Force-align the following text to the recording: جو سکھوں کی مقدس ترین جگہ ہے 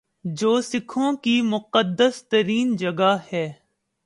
جو 0.25 0.59
سکھوں 0.61 1.11
کی 1.17 1.41
مقدس 1.41 2.23
ترین 2.29 2.75
جگہ 2.75 3.15
ہے 3.33 3.51